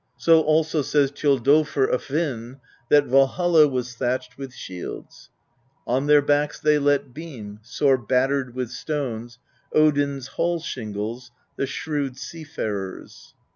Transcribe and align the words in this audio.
So 0.17 0.41
also 0.41 0.81
says 0.81 1.11
Thjodolfr 1.11 1.87
of 1.87 2.05
Hvin, 2.07 2.59
that 2.89 3.05
Valhall 3.05 3.69
was 3.69 3.93
thatched 3.93 4.35
with 4.35 4.51
shields: 4.51 5.29
On 5.85 6.07
their 6.07 6.23
backs 6.23 6.59
they 6.59 6.79
let 6.79 7.13
beam, 7.13 7.59
sore 7.61 7.99
battered 7.99 8.55
with 8.55 8.71
stones, 8.71 9.37
Odin's 9.71 10.25
hall 10.27 10.59
shingles, 10.59 11.29
the 11.55 11.67
shrewd 11.67 12.17
sea 12.17 12.43
farers. 12.43 13.35